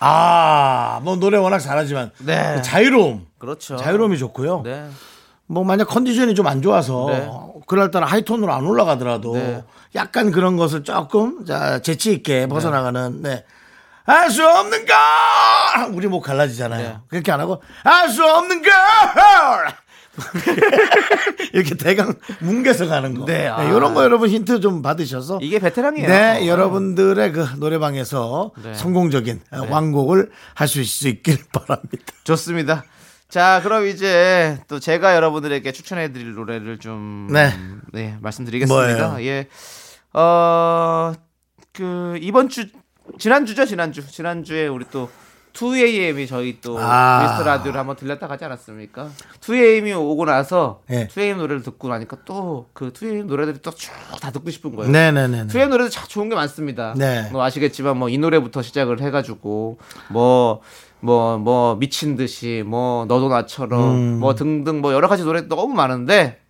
[0.00, 2.54] 아, 뭐 노래 워낙 잘하지만 네.
[2.56, 3.26] 그 자유로움.
[3.38, 3.76] 그렇죠.
[3.76, 4.62] 자유로움이 좋고요.
[4.62, 4.88] 네.
[5.46, 7.30] 뭐 만약 컨디션이 좀 안 좋아서 네.
[7.66, 9.64] 그날따라 하이톤으로 안 올라가더라도 네.
[9.94, 13.44] 약간 그런 것을 조금 자, 재치 있게 벗어나가는 네.
[14.06, 16.82] 할 수 없는가 우리 목 갈라지잖아요.
[16.88, 16.96] 네.
[17.08, 18.70] 그렇게 안 하고 할 수 없는가
[21.52, 23.24] 이렇게 대강 뭉개서 가는 거.
[23.24, 23.64] 네, 아.
[23.64, 26.08] 이런 거 여러분 힌트 좀 받으셔서 이게 베테랑이에요.
[26.08, 28.74] 네, 여러분들의 그 노래방에서 네.
[28.74, 29.40] 성공적인
[29.70, 32.12] 왕곡을 할수 있길 바랍니다.
[32.24, 32.84] 좋습니다.
[33.28, 37.50] 자, 그럼 이제 또 제가 여러분들에게 추천해 드릴 노래를 좀 네.
[37.92, 39.08] 네, 말씀드리겠습니다.
[39.08, 39.26] 뭐예요?
[39.28, 39.48] 예.
[40.12, 41.12] 어,
[41.72, 42.66] 그 이번 주
[43.18, 44.06] 지난 주죠, 지난 주.
[44.08, 45.10] 지난 주에 우리 또
[45.54, 47.22] 2AM이 저희 또 아.
[47.22, 49.08] 미스터 라디오를 한번 들렸다 가지 않았습니까?
[49.40, 51.06] 2AM이 오고 나서 네.
[51.08, 54.90] 2AM 노래를 듣고 나니까 또 그 2AM 노래들이 또 쭉 다 듣고 싶은 거예요.
[54.92, 55.46] 네네네.
[55.48, 56.94] 2AM 노래도 참 좋은 게 많습니다.
[56.96, 57.28] 네.
[57.32, 60.60] 뭐 아시겠지만 뭐 이 노래부터 시작을 해가지고 뭐
[61.04, 66.40] 뭐 뭐 미친 듯이 뭐 너도 나처럼 뭐 등등 뭐 여러 가지 노래 너무 많은데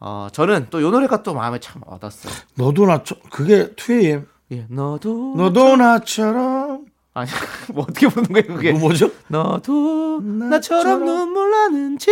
[0.00, 2.32] 어 저는 또 요 노래가 또 마음에 참 와닿았어요.
[2.54, 4.26] 너도 나처 그게 2AM.
[4.52, 6.86] 예, 너도 너도 나처럼.
[7.14, 7.28] 아니
[7.74, 8.72] 뭐 어떻게 부르는 거예요 그게?
[8.72, 9.10] 그거 뭐죠?
[9.26, 11.04] 너도 나처럼 나처럼.
[11.04, 12.10] 눈물 나는지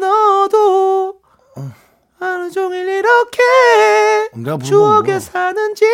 [0.00, 1.20] 너도
[2.18, 3.42] 하루 종일 이렇게
[4.64, 5.84] 추억에 건 사는지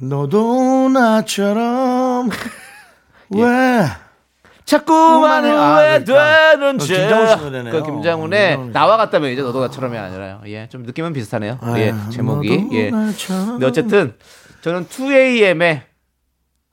[0.00, 2.30] 너도 나처럼.
[3.30, 3.84] 왜?
[4.64, 5.44] 자꾸만.
[5.46, 6.58] 아, 그러니까.
[6.66, 7.72] 어, 김장훈 씨 노래네요.
[7.72, 8.72] 그 김장훈의 김장훈 씨.
[8.72, 12.90] 나와 같다면 이제 너도 나처럼이 아니라요 예 좀 느낌은 비슷하네요 예 아유, 제목이 예.
[12.90, 14.14] 근데 어쨌든
[14.60, 15.82] 저는 2AM의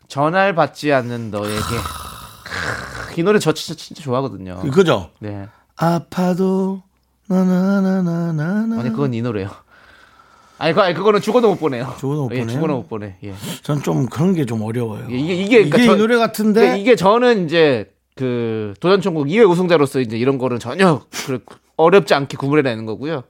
[0.10, 1.56] 전화를 받지 않는 너에게
[3.18, 5.10] 이 노래 저 진짜 진짜 좋아하거든요 그죠?
[5.20, 5.48] 네
[5.78, 6.84] 아파도
[7.28, 8.80] 나나나나나나.
[8.80, 9.50] 아니 그건 이 노래요.
[10.58, 11.94] 아니, 그, 아니 그거는 죽어도 못 보내요.
[12.00, 12.56] 죽어도 못 예, 보내요?
[12.56, 13.16] 죽어도 못 보내.
[13.24, 13.34] 예.
[13.64, 15.06] 전 좀 그런 게 좀 어려워요.
[15.10, 19.50] 이게 이게 그러니까 이게 저- 이 노래 같은데 그러니까 이게 저는 이제 그 도전천국 2회
[19.50, 21.40] 우승자로서 이제 이런 거는 전혀 그
[21.78, 23.24] 어렵지 않게 구분해내는 거고요.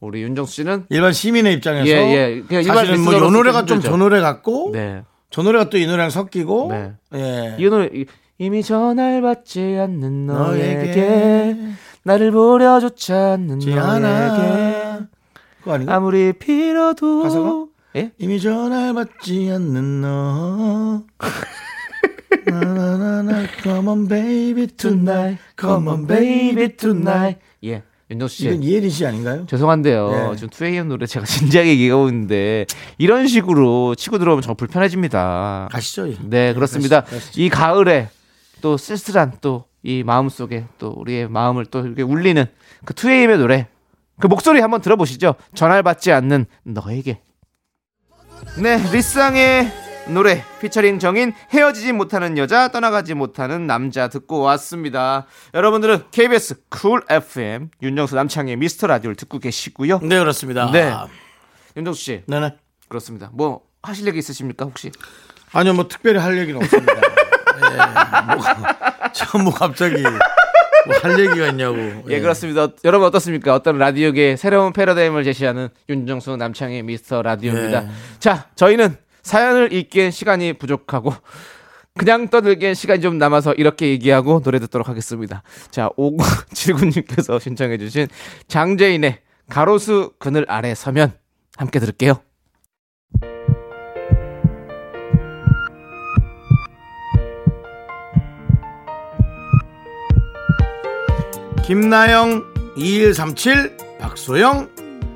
[0.00, 2.42] 우리 윤정수 씨는 일반 시민의 입장에서 예, 예.
[2.48, 3.80] 그냥 일반 사실은 뭐이 리스너로서 노래가 좀.
[3.80, 5.02] 저 노래 같고 네.
[5.30, 6.92] 저 노래가 또 이 노래랑 섞이고 네.
[7.14, 7.56] 예.
[7.60, 8.06] 이 노래 이-
[8.38, 11.56] 이미 전화를 받지 않는 너에게, 너에게
[12.02, 14.98] 나를 보려조차 않는 지 너에게.
[15.62, 15.94] 그거 아닌가?
[15.96, 17.66] 아무리 빌어도 가사가?
[17.96, 18.10] 예?
[18.18, 21.02] 이미 전화를 받지 않는 너.
[22.46, 27.82] 나나나나 come on baby tonight come on baby tonight 예.
[28.10, 28.46] 윤정수 씨.
[28.46, 29.46] 이건 이혜리 씨 아닌가요?
[29.46, 30.10] 죄송한데요.
[30.32, 30.36] 네.
[30.36, 32.66] 지금 2AM 노래 제가 진지하게 얘기하고 있는데
[32.98, 35.68] 이런 식으로 치고 들어오면 정말 불편해집니다.
[35.70, 36.10] 가시죠.
[36.10, 36.16] 예.
[36.22, 37.02] 네, 그렇습니다.
[37.02, 37.40] 가시- 가시죠.
[37.42, 38.08] 이 가을에
[38.60, 42.44] 또 쓸쓸한 또 이 마음 속에 또 우리의 마음을 또 이렇게 울리는
[42.84, 43.66] 그 2AM의 노래.
[44.22, 45.34] 그 목소리 한번 들어보시죠.
[45.56, 47.20] 전화를 받지 않는 너에게.
[48.56, 49.72] 네, 리쌍의
[50.10, 55.26] 노래 피처링 정인 헤어지지 못하는 여자 떠나가지 못하는 남자 듣고 왔습니다.
[55.54, 59.98] 여러분들은 KBS Cool FM 윤정수 남창희의 미스터 라디오를 듣고 계시고요.
[60.04, 60.70] 네 그렇습니다.
[60.70, 60.92] 네.
[61.76, 62.56] 윤정수 씨 네 네.
[62.88, 63.28] 그렇습니다.
[63.32, 64.92] 뭐 하실 얘기 있으십니까 혹시?
[65.52, 66.92] 아니요 뭐 특별히 할 얘기는 없습니다.
[66.94, 68.34] 예.
[68.34, 69.96] 뭐가 저뭐 갑자기
[70.86, 71.76] 뭐 할 얘기가 있냐고.
[72.10, 72.68] 예, 그렇습니다.
[72.84, 73.54] 여러분 어떻습니까?
[73.54, 77.84] 어떤 라디오계 새로운 패러다임을 제시하는 윤정수 남창의 미스터 라디오입니다.
[77.84, 77.88] 예.
[78.18, 81.14] 자, 저희는 사연을 읽기엔 시간이 부족하고
[81.96, 85.42] 그냥 떠들기엔 시간이 좀 남아서 이렇게 얘기하고 노래 듣도록 하겠습니다.
[85.70, 88.08] 자, 5979님께서 신청해주신
[88.48, 89.18] 장재인의
[89.48, 91.12] 가로수 그늘 아래 서면
[91.56, 92.22] 함께 들을게요.
[101.64, 102.44] 김나영
[102.76, 104.68] 2137 박소영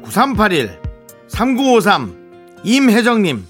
[0.04, 0.80] 9381
[1.28, 3.44] 3953 임혜정님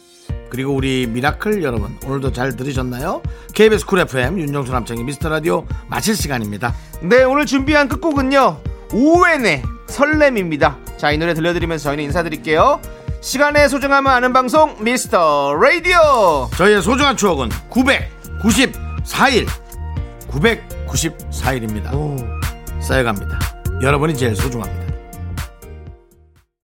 [0.48, 3.22] 그리고 우리 미라클 여러분 오늘도 잘 들으셨나요?
[3.54, 8.60] KBS Cool FM 윤정수 남창희 미스터라디오 마칠 시간입니다 네, 오늘 준비한 끝곡은요.
[8.92, 10.78] 오웬의 설렘입니다.
[10.96, 12.80] 자, 이 노래 들려드리면서 저희는 인사드릴게요.
[13.20, 16.48] 시간의 소중함을 아는 방송 미스터 라디오.
[16.56, 19.46] 저희의 소중한 추억은 994일
[20.30, 22.35] 994일입니다
[22.86, 23.38] 쌓여갑니다.
[23.82, 24.85] 여러분이 제일 소중합니다